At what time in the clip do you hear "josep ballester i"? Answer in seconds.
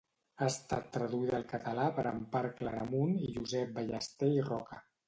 3.39-4.47